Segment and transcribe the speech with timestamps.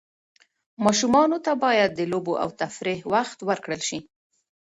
[0.85, 3.99] ماشومانو ته باید د لوبو او تفریح وخت ورکړل سي.